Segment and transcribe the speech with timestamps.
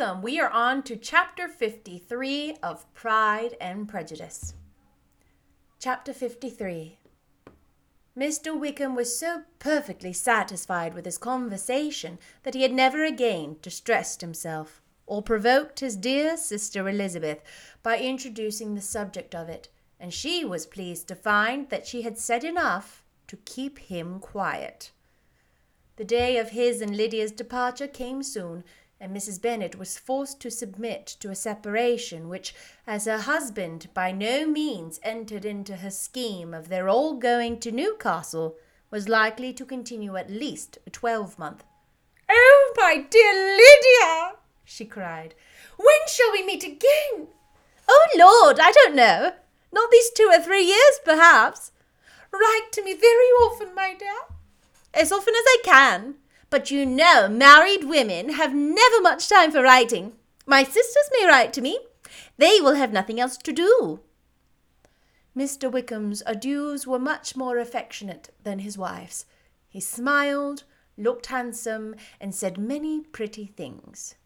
[0.00, 0.22] welcome.
[0.22, 4.54] We are on to chapter 53 of Pride and Prejudice.
[5.78, 6.98] Chapter 53
[8.16, 8.58] Mr.
[8.58, 14.80] Wickham was so perfectly satisfied with his conversation that he had never again distressed himself
[15.06, 17.42] or provoked his dear sister Elizabeth
[17.82, 22.16] by introducing the subject of it, and she was pleased to find that she had
[22.16, 24.92] said enough to keep him quiet.
[25.96, 28.64] The day of his and Lydia's departure came soon,
[29.00, 29.40] and Mrs.
[29.40, 32.54] Bennet was forced to submit to a separation which,
[32.86, 37.72] as her husband by no means entered into her scheme of their all going to
[37.72, 38.56] Newcastle,
[38.90, 41.60] was likely to continue at least a twelvemonth.
[42.28, 45.34] Oh, my dear Lydia, she cried,
[45.76, 47.28] when shall we meet again?
[47.88, 49.32] Oh, Lord, I don't know.
[49.72, 51.72] Not these two or three years, perhaps.
[52.32, 54.36] Write to me very often, my dear.
[54.92, 56.14] As often as I can.
[56.50, 60.12] But you know, married women have never much time for writing.
[60.46, 61.78] My sisters may write to me.
[62.38, 64.00] They will have nothing else to do.
[65.36, 65.70] Mr.
[65.70, 69.26] Wickham's adieus were much more affectionate than his wife's.
[69.68, 70.64] He smiled,
[70.98, 74.16] looked handsome, and said many pretty things.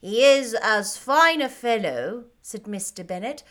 [0.00, 3.06] He is as fine a fellow, said Mr.
[3.06, 3.44] Bennet,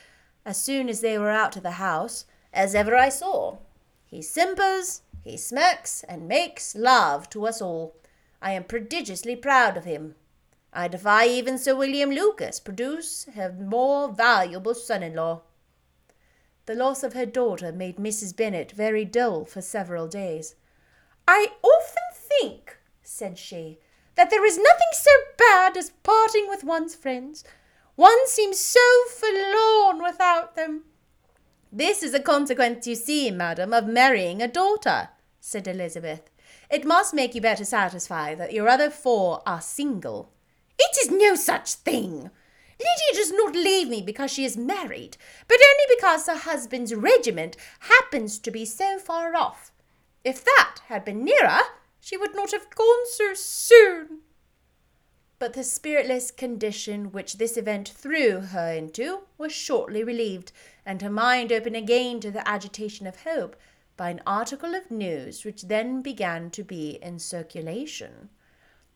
[0.46, 3.58] as soon as they were out of the house, as ever I saw.
[4.06, 7.96] He simpers, he smirks and makes love to us all.
[8.44, 10.14] I am prodigiously proud of him.
[10.72, 15.42] I defy even Sir William Lucas produce a more valuable son-in-law.
[16.68, 18.36] The loss of her daughter made Mrs.
[18.36, 20.54] Bennet very dull for several days.
[21.28, 23.80] I often think, said she,
[24.14, 27.44] that there is nothing so bad as parting with one's friends.
[27.96, 30.84] One seems so forlorn without them.
[31.72, 35.10] This is a consequence, you see, madam, of marrying a daughter
[35.46, 36.32] said Elizabeth.
[36.72, 40.32] It must make you better satisfied that your other four are single.
[40.80, 42.32] It is no such thing.
[42.80, 47.58] Lydia does not leave me because she is married, but only because her husband's regiment
[47.82, 49.72] happens to be so far off.
[50.24, 51.60] If that had been nearer,
[52.00, 54.22] she would not have gone so soon.
[55.38, 60.52] But the spiritless condition which this event threw her into was shortly relieved,
[60.86, 63.56] and her mind opened again to the agitation of hope
[63.98, 68.30] by an article of news which then began to be in circulation.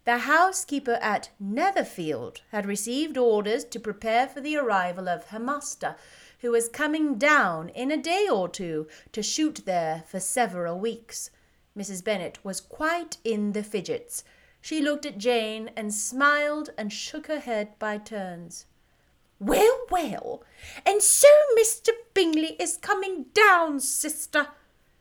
[0.05, 5.95] The housekeeper at Netherfield had received orders to prepare for the arrival of her master,
[6.39, 11.31] who was coming down in a day or two to shoot there for several weeks.
[11.77, 12.03] Mrs.
[12.03, 14.23] Bennet was quite in the fidgets.
[14.61, 18.65] She looked at Jane and smiled and shook her head by turns.
[19.39, 20.43] Well, well,
[20.85, 21.91] and so Mr.
[22.13, 24.47] Bingley is coming down, sister,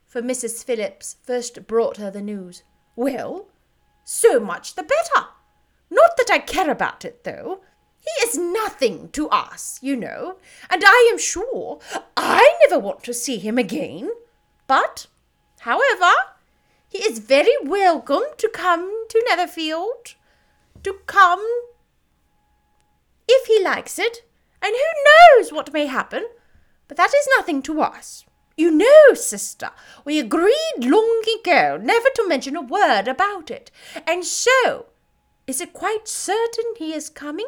[0.08, 0.64] for Mrs.
[0.64, 2.62] Phillips first brought her the news.
[2.96, 3.48] Well,
[4.04, 5.28] so much the better.
[5.90, 7.60] Not that I care about it, though.
[8.00, 10.36] He is nothing to us, you know,
[10.70, 11.78] and I am sure
[12.16, 14.10] I never want to see him again.
[14.66, 15.06] But,
[15.60, 16.10] however,
[16.88, 20.14] he is very welcome to come to Netherfield,
[20.84, 21.44] to come
[23.28, 24.24] if he likes it,
[24.62, 26.26] and who knows what may happen,
[26.86, 28.24] but that is nothing to us.
[28.58, 29.70] You know, sister,
[30.04, 33.70] we agreed long ago never to mention a word about it.
[34.04, 34.86] And so,
[35.46, 37.46] is it quite certain he is coming?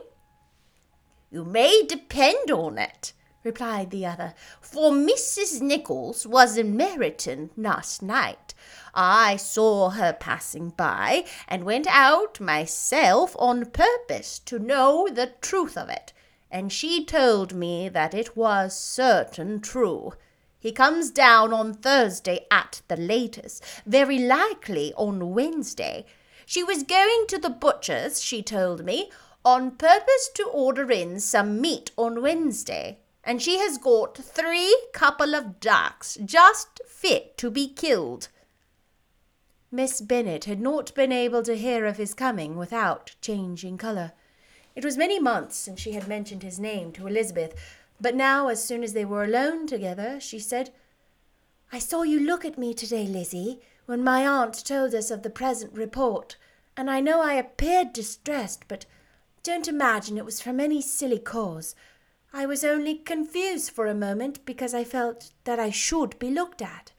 [1.29, 3.13] You may depend on it,
[3.43, 5.61] replied the other, for Mrs.
[5.61, 8.55] Nicholls was in Meryton last night.
[8.95, 15.77] I saw her passing by, and went out myself on purpose to know the truth
[15.77, 16.13] of it,
[16.53, 20.13] and she told me that it was certain true.
[20.61, 26.05] He comes down on Thursday at the latest, very likely on Wednesday.
[26.45, 29.11] She was going to the butcher's, she told me,
[29.43, 35.35] on purpose to order in some meat on Wednesday, and she has got three couple
[35.35, 38.29] of ducks just fit to be killed.
[39.73, 44.13] Miss Bennet had not been able to hear of his coming without changing colour.
[44.77, 47.55] It was many months since she had mentioned his name to Elizabeth,
[48.01, 50.71] but now, as soon as they were alone together, she said,
[51.71, 55.31] I saw you look at me today, Lizzie, when my aunt told us of the
[55.31, 56.37] present report,
[56.77, 58.87] and I know I appeared distressed, but
[59.43, 61.75] don't imagine it was from any silly cause.
[62.33, 66.63] I was only confused for a moment because I felt that I should be looked
[66.63, 66.93] at.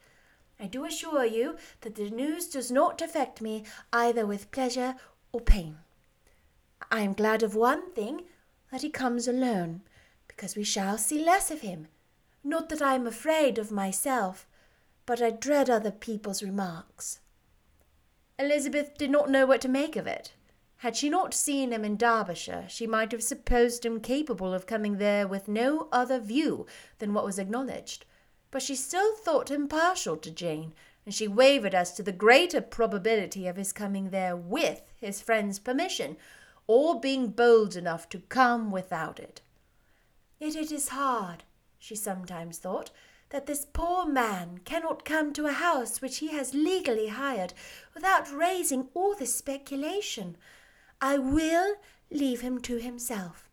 [0.60, 4.94] I do assure you that the news does not affect me either with pleasure
[5.32, 5.78] or pain.
[6.90, 8.22] I am glad of one thing,
[8.70, 9.82] that he comes alone
[10.42, 11.86] because we shall see less of him.
[12.42, 14.44] Not that I am afraid of myself,
[15.06, 17.20] but I dread other people's remarks.
[18.40, 20.32] Elizabeth did not know what to make of it.
[20.78, 24.98] Had she not seen him in Derbyshire, she might have supposed him capable of coming
[24.98, 26.66] there with no other view
[26.98, 28.04] than what was acknowledged.
[28.50, 30.74] But she still thought him partial to Jane,
[31.06, 35.60] and she wavered as to the greater probability of his coming there with his friend's
[35.60, 36.16] permission,
[36.66, 39.40] or being bold enough to come without it.
[40.42, 41.44] Yet it is hard,
[41.78, 42.90] she sometimes thought,
[43.28, 47.54] that this poor man cannot come to a house which he has legally hired
[47.94, 50.36] without raising all this speculation.
[51.00, 51.76] I will
[52.10, 53.48] leave him to himself.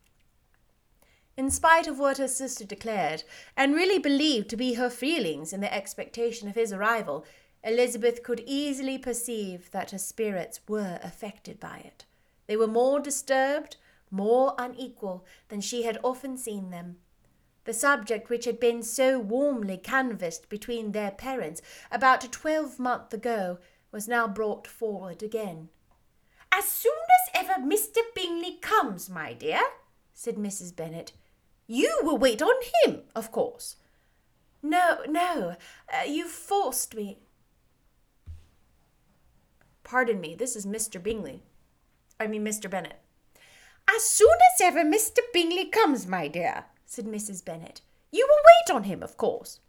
[1.38, 3.22] In spite of what her sister declared,
[3.56, 7.24] and really believed to be her feelings in the expectation of his arrival,
[7.64, 12.06] Elizabeth could easily perceive that her spirits were affected by it.
[12.48, 13.78] They were more disturbed,
[14.12, 16.98] more unequal than she had often seen them.
[17.66, 21.62] The subject which had been so warmly canvassed between their parents
[21.92, 23.60] about a twelvemonth ago
[23.92, 25.70] was now brought forward again.
[26.52, 28.00] As soon as ever Mr.
[28.16, 29.62] Bingley comes, my dear,
[30.14, 30.76] said Mrs.
[30.76, 31.12] Bennet,
[31.68, 33.76] you will wait on him, of course.
[34.64, 35.56] No, no,
[35.94, 37.20] uh, you forced me.
[39.84, 41.02] Pardon me, this is Mr.
[41.02, 41.44] Bingley.
[42.20, 42.70] I mean, Mr.
[42.70, 43.00] Bennet.
[43.96, 45.20] As soon as ever Mr.
[45.34, 47.44] Bingley comes, my dear, said Mrs.
[47.44, 47.82] Bennet,
[48.12, 49.60] you will wait on him, of course.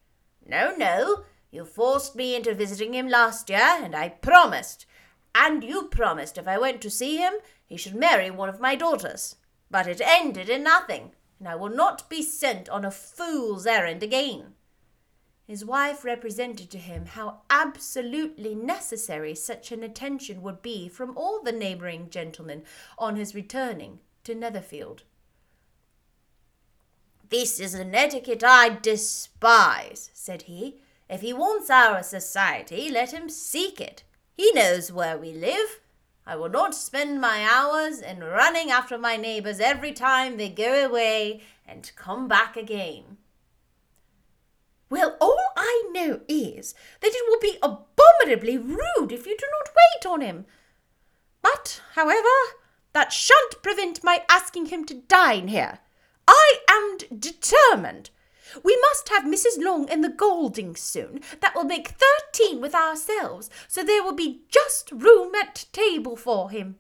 [0.46, 4.86] No, no, you forced me into visiting him last year, and I promised.
[5.34, 7.34] And you promised if I went to see him,
[7.66, 9.36] he should marry one of my daughters.
[9.70, 14.02] But it ended in nothing and I will not be sent on a fool's errand
[14.02, 14.54] again.
[15.46, 21.42] His wife represented to him how absolutely necessary such an attention would be from all
[21.42, 22.62] the neighbouring gentlemen
[22.98, 25.02] on his returning to Netherfield.
[27.28, 30.80] This is an etiquette I despise, said he.
[31.08, 34.02] If he wants our society, let him seek it.
[34.36, 35.80] He knows where we live.
[36.26, 40.86] I will not spend my hours in running after my neighbors every time they go
[40.86, 43.16] away and come back again.
[44.88, 49.74] Well, all I know is that it will be abominably rude if you do not
[49.76, 50.46] wait on him.
[51.42, 52.28] But, however,
[52.92, 55.78] that shan't prevent my asking him to dine here.
[56.26, 58.10] I am determined.
[58.64, 59.58] We must have Mrs.
[59.62, 61.20] Long and the Gouldings soon.
[61.40, 66.50] That will make thirteen with ourselves, so there will be just room at table for
[66.50, 66.76] him.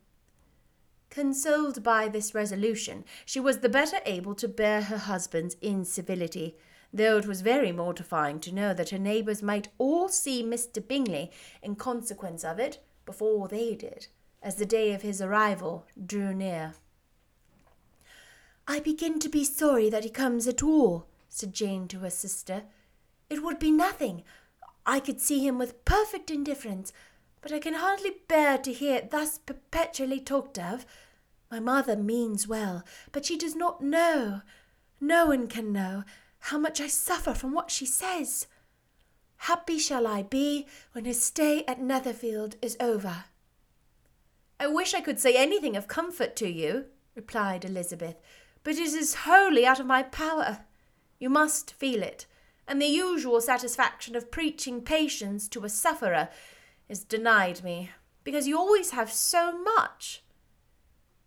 [1.10, 6.56] Consoled by this resolution, she was the better able to bear her husband's incivility,
[6.92, 10.86] though it was very mortifying to know that her neighbours might all see Mr.
[10.86, 11.30] Bingley
[11.62, 14.06] in consequence of it before they did,
[14.42, 16.74] as the day of his arrival drew near.
[18.66, 22.62] I begin to be sorry that he comes at all, said Jane to her sister.
[23.28, 24.22] It would be nothing.
[24.86, 26.92] I could see him with perfect indifference,
[27.40, 30.86] but I can hardly bear to hear it thus perpetually talked of.
[31.50, 34.42] My mother means well, but she does not know,
[35.00, 36.04] no one can know,
[36.44, 38.46] how much I suffer from what she says.
[39.36, 43.24] Happy shall I be when his stay at Netherfield is over.
[44.60, 46.84] I wish I could say anything of comfort to you,
[47.14, 48.16] replied Elizabeth,
[48.62, 50.66] but it is wholly out of my power.
[51.18, 52.26] You must feel it,
[52.68, 56.28] and the usual satisfaction of preaching patience to a sufferer
[56.90, 57.90] is denied me,
[58.22, 60.22] because you always have so much.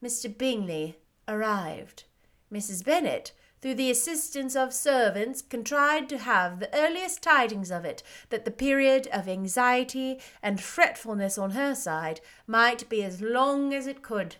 [0.04, 0.38] Mr.
[0.38, 2.04] Bingley arrived.
[2.52, 2.86] Mrs.
[2.86, 3.32] Bennet,
[3.64, 8.52] through the assistance of servants, contrived to have the earliest tidings of it, that the
[8.52, 14.36] period of anxiety and fretfulness on her side might be as long as it could.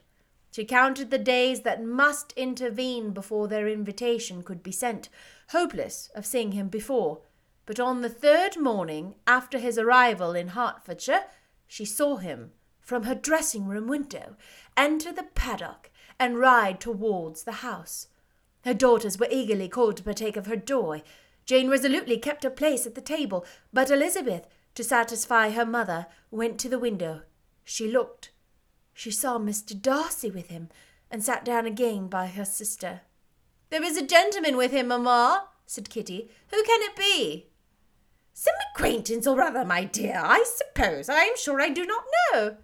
[0.52, 5.08] She counted the days that must intervene before their invitation could be sent,
[5.52, 7.22] hopeless of seeing him before.
[7.66, 11.28] But on the third morning after his arrival in Hertfordshire,
[11.66, 12.52] she saw him,
[12.82, 14.36] from her dressing room window,
[14.76, 18.08] enter the paddock and ride towards the house.
[18.64, 21.04] Her daughters were eagerly called to partake of her joy.
[21.46, 26.60] Jane resolutely kept her place at the table, but Elizabeth, to satisfy her mother, went
[26.60, 27.22] to the window.
[27.64, 28.32] She looked
[28.94, 29.80] she saw Mr.
[29.80, 30.70] Darcy with him,
[31.10, 33.02] and sat down again by her sister.
[33.70, 36.30] There is a gentleman with him, mamma, said Kitty.
[36.50, 37.48] Who can it be?
[38.34, 41.10] Some acquaintance or other, my dear, I suppose.
[41.10, 42.04] I am sure I do not
[42.34, 42.58] know.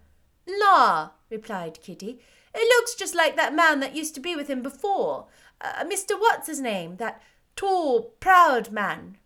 [0.47, 2.19] La, replied Kitty.
[2.53, 5.27] It looks just like that man that used to be with him before.
[5.61, 6.19] Uh, Mr.
[6.19, 6.97] What's his name?
[6.97, 7.21] That
[7.55, 9.17] tall, proud man.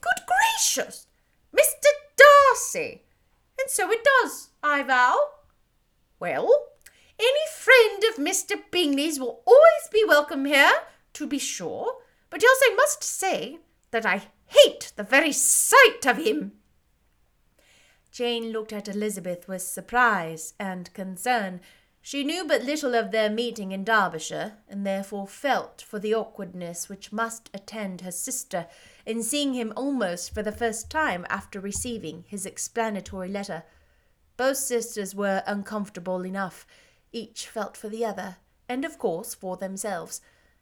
[0.00, 1.06] Good gracious!
[1.54, 1.86] Mr.
[2.16, 3.04] Darcy!
[3.60, 5.18] And so it does, I vow.
[6.18, 6.48] Well,
[7.18, 8.60] any friend of Mr.
[8.70, 10.72] Bingley's will always be welcome here,
[11.12, 11.98] to be sure,
[12.30, 13.58] but else I must say
[13.90, 16.52] that I hate the very sight of him.
[18.10, 21.60] Jane looked at Elizabeth with surprise and concern.
[22.02, 26.88] She knew but little of their meeting in Derbyshire, and therefore felt for the awkwardness
[26.88, 28.66] which must attend her sister
[29.04, 33.64] in seeing him almost for the first time after receiving his explanatory letter.
[34.36, 36.66] Both sisters were uncomfortable enough.
[37.12, 38.36] Each felt for the other,
[38.68, 40.20] and of course for themselves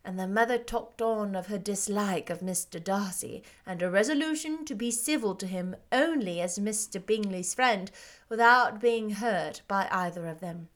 [0.09, 2.83] and the mother talked on of her dislike of Mr.
[2.83, 7.04] Darcy, and her resolution to be civil to him only as Mr.
[7.04, 7.90] Bingley's friend,
[8.28, 10.68] without being hurt by either of them.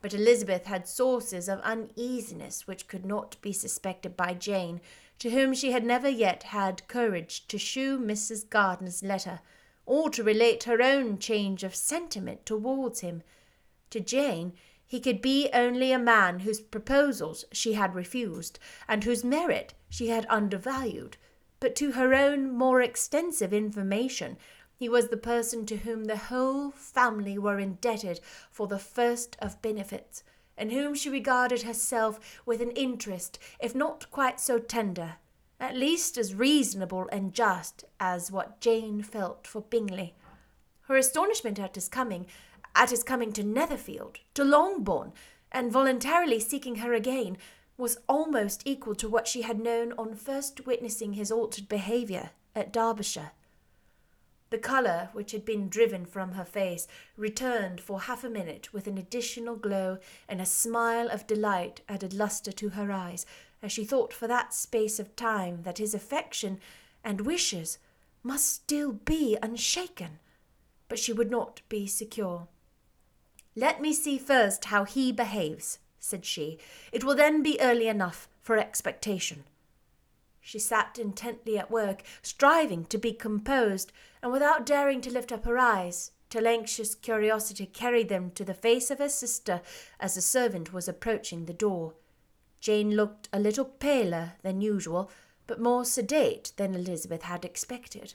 [0.00, 4.80] But Elizabeth had sources of uneasiness which could not be suspected by Jane,
[5.18, 8.48] to whom she had never yet had courage to shew Mrs.
[8.48, 9.40] Gardiner's letter,
[9.86, 13.22] or to relate her own change of sentiment towards him.
[13.90, 14.52] To Jane
[14.86, 20.08] he could be only a man whose proposals she had refused, and whose merit she
[20.08, 21.16] had undervalued.
[21.60, 24.38] But to her own more extensive information,
[24.78, 29.60] he was the person to whom the whole family were indebted for the first of
[29.60, 30.22] benefits,
[30.56, 35.16] and whom she regarded herself with an interest, if not quite so tender,
[35.58, 40.14] at least as reasonable and just as what Jane felt for Bingley.
[40.82, 42.26] Her astonishment at his coming
[42.76, 45.12] at his coming to Netherfield, to Longbourn,
[45.50, 47.36] and voluntarily seeking her again,
[47.76, 52.72] was almost equal to what she had known on first witnessing his altered behaviour at
[52.72, 53.32] Derbyshire.
[54.50, 56.86] The colour which had been driven from her face
[57.16, 62.14] returned for half a minute with an additional glow, and a smile of delight added
[62.14, 63.26] lustre to her eyes,
[63.62, 66.60] as she thought for that space of time that his affection
[67.04, 67.78] and wishes
[68.22, 70.18] must still be unshaken.
[70.88, 72.48] But she would not be secure.
[73.54, 76.58] Let me see first how he behaves, said she.
[76.90, 79.44] It will then be early enough for expectation.
[80.40, 83.92] She sat intently at work, striving to be composed,
[84.22, 88.54] and without daring to lift up her eyes, till anxious curiosity carried them to the
[88.54, 89.62] face of her sister
[89.98, 91.94] as the servant was approaching the door.
[92.60, 95.10] Jane looked a little paler than usual,
[95.46, 98.14] but more sedate than Elizabeth had expected.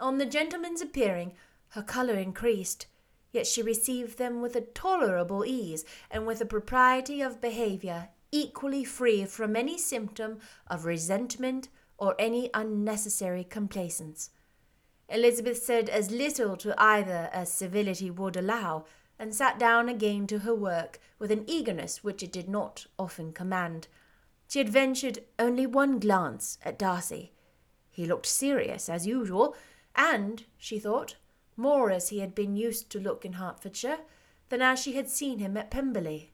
[0.00, 1.34] On the gentleman's appearing,
[1.68, 2.86] her colour increased
[3.34, 8.82] yet she received them with a tolerable ease and with a propriety of behaviour equally
[8.82, 14.30] free from any symptom of resentment or any unnecessary complaisance.
[15.08, 18.84] Elizabeth said as little to either as civility would allow,
[19.20, 23.32] and sat down again to her work with an eagerness which it did not often
[23.32, 23.86] command.
[24.48, 27.32] She had ventured only one glance at Darcy.
[27.88, 29.54] He looked serious as usual,
[29.94, 31.14] and, she thought,
[31.56, 34.00] more as he had been used to look in Hertfordshire
[34.48, 36.32] than as she had seen him at Pemberley.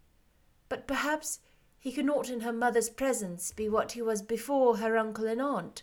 [0.70, 1.40] But perhaps
[1.80, 5.40] he could not in her mother's presence be what he was before her uncle and
[5.40, 5.82] aunt.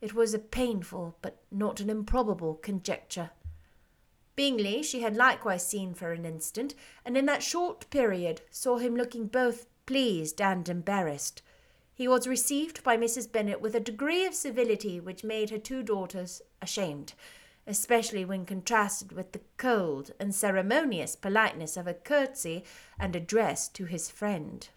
[0.00, 3.30] It was a painful but not an improbable conjecture.
[4.36, 6.74] Bingley she had likewise seen for an instant,
[7.04, 11.40] and in that short period saw him looking both pleased and embarrassed.
[11.94, 13.30] He was received by Mrs.
[13.30, 17.14] Bennet with a degree of civility which made her two daughters ashamed
[17.66, 22.64] especially when contrasted with the cold and ceremonious politeness of a curtsy
[22.98, 24.68] and address to his friend.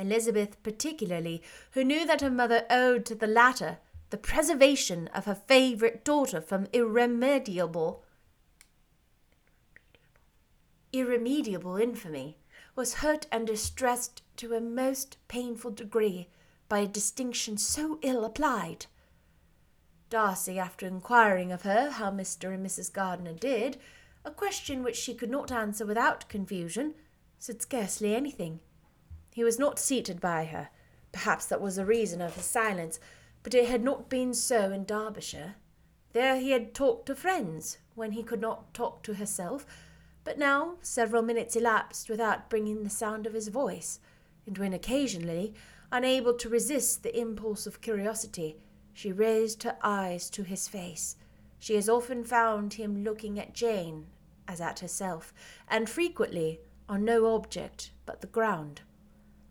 [0.00, 1.42] Elizabeth, particularly,
[1.72, 3.78] who knew that her mother owed to the latter
[4.10, 8.04] the preservation of her favourite daughter from irremediable
[10.92, 12.36] irremediable infamy,
[12.74, 16.28] was hurt and distressed to a most painful degree
[16.68, 18.86] by a distinction so ill applied.
[20.08, 22.52] Darcy, after inquiring of her how Mr.
[22.52, 22.92] and Mrs.
[22.92, 23.78] Gardiner did,
[24.24, 26.94] a question which she could not answer without confusion,
[27.38, 28.60] said scarcely anything.
[29.40, 30.68] He was not seated by her.
[31.12, 33.00] Perhaps that was the reason of his silence,
[33.42, 35.54] but it had not been so in Derbyshire.
[36.12, 39.64] There he had talked to friends when he could not talk to herself,
[40.24, 43.98] but now several minutes elapsed without bringing the sound of his voice,
[44.44, 45.54] and when occasionally,
[45.90, 48.58] unable to resist the impulse of curiosity,
[48.92, 51.16] she raised her eyes to his face.
[51.58, 54.08] She has often found him looking at Jane
[54.46, 55.32] as at herself,
[55.66, 58.82] and frequently on no object but the ground.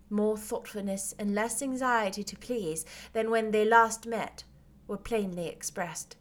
[0.10, 4.44] More thoughtfulness and less anxiety to please than when they last met
[4.88, 6.16] were plainly expressed.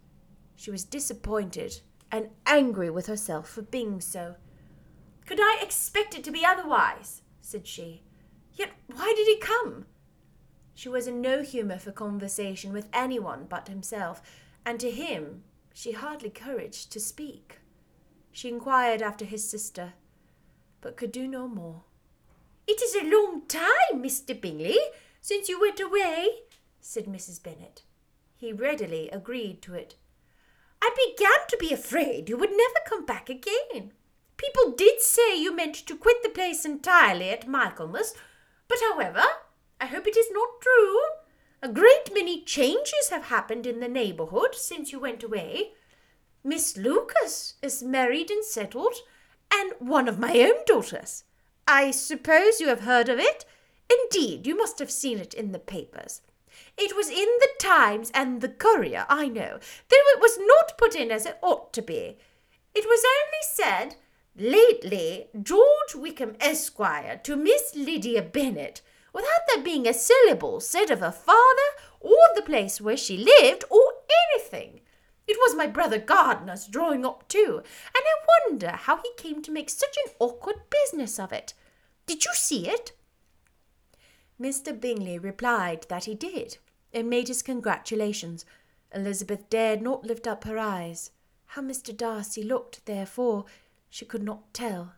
[0.57, 1.81] She was disappointed
[2.13, 4.37] and angry with herself for being so.
[5.27, 7.23] Could I expect it to be otherwise?
[7.41, 8.03] said she.
[8.55, 9.87] Yet why did he come?
[10.75, 14.23] She was in no humour for conversation with anyone but himself,
[14.65, 17.59] and to him she hardly courage to speak.
[18.33, 19.95] She inquired after his sister,
[20.81, 21.83] but could do no more.
[22.69, 24.39] It is a long time, Mr.
[24.39, 24.79] Bingley,
[25.23, 26.29] since you went away,
[26.83, 27.43] said Mrs.
[27.43, 27.81] Bennet.
[28.37, 29.95] He readily agreed to it.
[30.83, 33.93] I began to be afraid you would never come back again.
[34.37, 38.13] People did say you meant to quit the place entirely at Michaelmas,
[38.69, 39.25] but however,
[39.81, 41.01] I hope it is not true.
[41.63, 45.73] A great many changes have happened in the neighbourhood since you went away.
[46.45, 48.95] Miss Lucas is married and settled,
[49.51, 51.25] and one of my own daughters.
[51.71, 53.45] I suppose you have heard of it?
[53.91, 56.23] Indeed, you must have seen it in the papers.
[56.79, 59.59] It was in the Times and the Courier, I know,
[59.91, 62.17] though it was not put in as it ought to be.
[62.75, 63.97] It was only said,
[64.35, 68.81] Lately, George Wickham, Esquire, to Miss Lydia Bennet,
[69.13, 71.69] without there being a syllable said of her father,
[72.01, 73.83] or the place where she lived, or
[74.33, 74.81] anything.
[75.29, 79.53] It was my brother Gardiner's drawing up too, and I wonder how he came to
[79.53, 81.53] make such an awkward business of it.
[82.07, 82.93] Did you see it?
[84.41, 84.79] Mr.
[84.79, 86.57] Bingley replied that he did,
[86.95, 88.47] and made his congratulations.
[88.95, 91.11] Elizabeth dared not lift up her eyes.
[91.49, 91.95] How Mr.
[91.95, 93.45] Darcy looked, therefore,
[93.91, 94.95] she could not tell.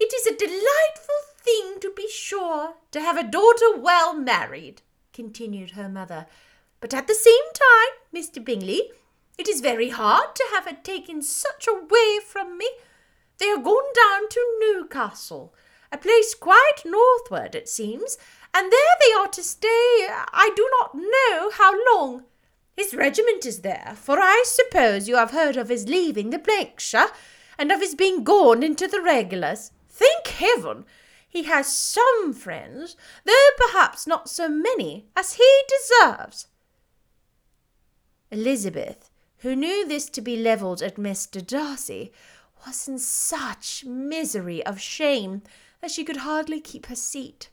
[0.00, 4.82] It is a delightful thing, to be sure, to have a daughter well married,
[5.12, 6.26] continued her mother.
[6.80, 8.44] But at the same time, Mr.
[8.44, 8.90] Bingley,
[9.38, 12.68] it is very hard to have her taken such away from me.
[13.38, 15.54] They are gone down to Newcastle,
[15.90, 18.16] a place quite northward, it seems,
[18.54, 22.24] and there they are to stay I do not know how long.
[22.76, 27.10] His regiment is there, for I suppose you have heard of his leaving the Lancashire,
[27.58, 29.70] and of his being gone into the regulars.
[29.88, 30.84] Thank heaven!
[31.28, 36.46] He has some friends, though perhaps not so many as he deserves.
[38.30, 39.10] Elizabeth,
[39.44, 41.46] who knew this to be levelled at Mr.
[41.46, 42.10] Darcy,
[42.66, 45.42] was in such misery of shame
[45.82, 47.50] that she could hardly keep her seat.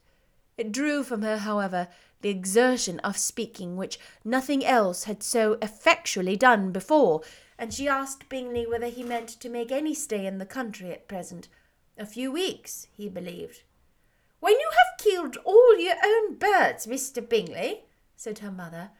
[0.57, 1.89] It drew from her, however,
[2.21, 7.23] the exertion of speaking which nothing else had so effectually done before,
[7.57, 11.09] and she asked Bingley whether he meant to make any stay in the country at
[11.09, 11.49] present.
[11.97, 13.63] A few weeks, he believed.
[14.39, 17.27] When you have killed all your own birds, Mr.
[17.27, 17.83] Bingley,
[18.15, 18.91] said her mother,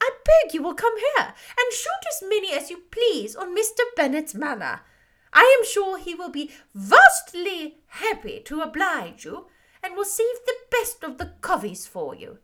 [0.00, 3.80] I beg you will come here and shoot as many as you please on Mr.
[3.96, 4.80] Bennet's manor.
[5.32, 9.46] I am sure he will be vastly happy to oblige you,
[9.82, 12.38] and will save the best of the coveys for you.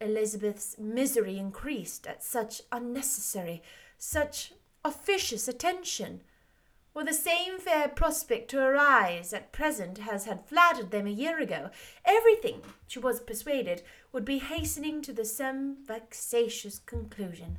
[0.00, 3.62] Elizabeth's misery increased at such unnecessary,
[3.98, 4.52] such
[4.84, 6.22] officious attention.
[6.92, 11.38] Were the same fair prospect to arise at present as had flattered them a year
[11.38, 11.70] ago,
[12.04, 17.58] everything, she was persuaded, would be hastening to the same vexatious conclusion.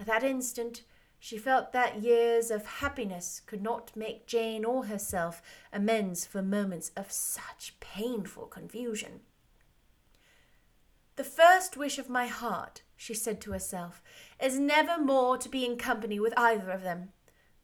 [0.00, 0.82] At that instant,
[1.18, 5.42] she felt that years of happiness could not make Jane or herself
[5.72, 9.20] amends for moments of such painful confusion.
[11.16, 14.02] The first wish of my heart, she said to herself,
[14.40, 17.12] is never more to be in company with either of them.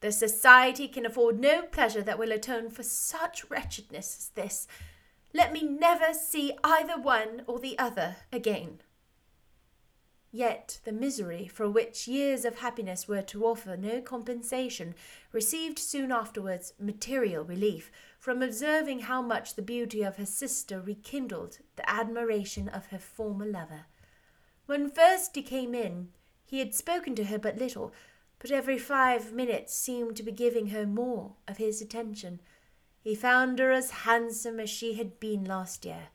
[0.02, 4.66] The society can afford no pleasure that will atone for such wretchedness as this.
[5.32, 8.80] Let me never see either one or the other again.
[10.32, 14.96] Yet the misery for which years of happiness were to offer no compensation
[15.30, 21.58] received soon afterwards material relief from observing how much the beauty of her sister rekindled
[21.76, 23.84] the admiration of her former lover.
[24.66, 26.08] When first he came in,
[26.44, 27.92] he had spoken to her but little,
[28.42, 32.40] but every five minutes seemed to be giving her more of his attention.
[33.00, 36.08] He found her as handsome as she had been last year,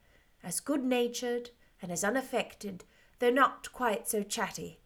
[0.44, 2.84] as good natured and as unaffected
[3.20, 4.80] though not quite so chatty.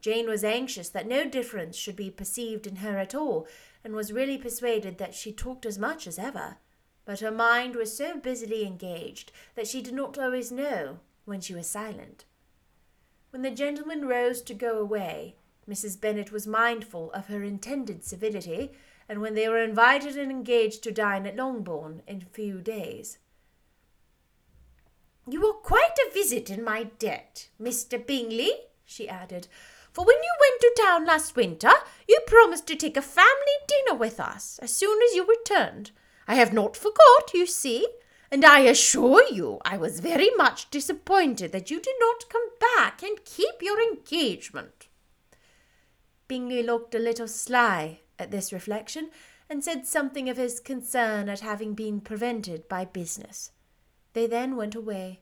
[0.00, 3.48] Jane was anxious that no difference should be perceived in her at all,
[3.82, 6.58] and was really persuaded that she talked as much as ever.
[7.04, 11.54] But her mind was so busily engaged that she did not always know when she
[11.54, 12.24] was silent.
[13.30, 15.36] When the gentleman rose to go away,
[15.68, 16.00] Mrs.
[16.00, 18.72] Bennet was mindful of her intended civility,
[19.08, 23.18] and when they were invited and engaged to dine at Longbourn in a few days,
[25.28, 28.04] you are quite a visit in my debt, Mr.
[28.04, 28.52] Bingley,
[28.84, 29.48] she added,
[29.92, 31.72] for when you went to town last winter,
[32.06, 35.90] you promised to take a family dinner with us as soon as you returned.
[36.28, 37.88] I have not forgot, you see,
[38.30, 43.02] and I assure you I was very much disappointed that you did not come back
[43.02, 44.86] and keep your engagement.
[46.28, 49.10] Bingley looked a little sly at this reflection,
[49.48, 53.52] and said something of his concern at having been prevented by business.
[54.12, 55.20] They then went away.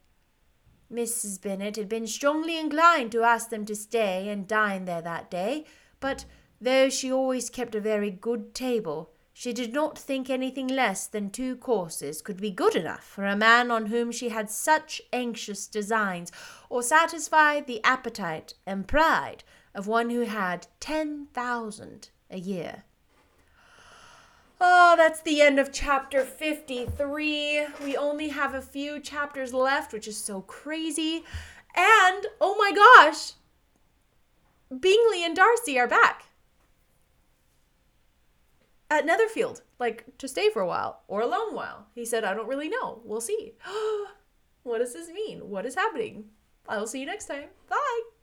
[0.93, 1.41] Mrs.
[1.41, 5.65] Bennet had been strongly inclined to ask them to stay and dine there that day,
[6.01, 6.25] but
[6.61, 11.29] though she always kept a very good table, she did not think anything less than
[11.29, 15.67] two courses could be good enough for a man on whom she had such anxious
[15.67, 16.31] designs,
[16.71, 19.43] or satisfy the appetite and pride
[19.75, 22.85] of one who had ten thousand a year.
[24.61, 27.67] Oh, that's the end of chapter 53.
[27.85, 31.25] We only have a few chapters left, which is so crazy.
[31.75, 33.33] And oh my gosh,
[34.71, 36.27] Bingley and Darcy are back
[38.91, 41.87] at Netherfield, like to stay for a while or a long while.
[41.95, 43.01] He said, I don't really know.
[43.05, 43.55] We'll see.
[44.63, 45.51] what does this mean?
[45.51, 46.27] What is happening?
[46.69, 47.49] I will see you next time.
[47.69, 48.14] Bye.